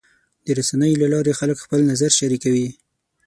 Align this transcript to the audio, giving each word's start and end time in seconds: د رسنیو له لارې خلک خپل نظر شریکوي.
د 0.45 0.47
رسنیو 0.59 0.99
له 1.03 1.07
لارې 1.13 1.37
خلک 1.39 1.57
خپل 1.65 1.79
نظر 1.91 2.11
شریکوي. 2.19 2.67